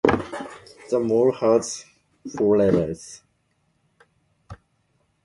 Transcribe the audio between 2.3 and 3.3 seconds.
four levels.